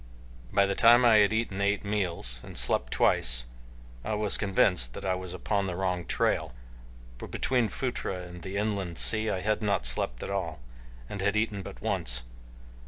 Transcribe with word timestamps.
By 0.51 0.65
the 0.65 0.73
time 0.73 1.05
I 1.05 1.17
had 1.17 1.31
eaten 1.31 1.61
eight 1.61 1.85
meals 1.85 2.41
and 2.43 2.57
slept 2.57 2.91
twice 2.91 3.45
I 4.03 4.15
was 4.15 4.35
convinced 4.35 4.95
that 4.95 5.05
I 5.05 5.13
was 5.13 5.31
upon 5.31 5.67
the 5.67 5.75
wrong 5.75 6.07
trail, 6.07 6.53
for 7.19 7.27
between 7.27 7.69
Phutra 7.69 8.23
and 8.23 8.41
the 8.41 8.57
inland 8.57 8.97
sea 8.97 9.29
I 9.29 9.41
had 9.41 9.61
not 9.61 9.85
slept 9.85 10.23
at 10.23 10.31
all, 10.31 10.59
and 11.07 11.21
had 11.21 11.37
eaten 11.37 11.61
but 11.61 11.83
once. 11.83 12.23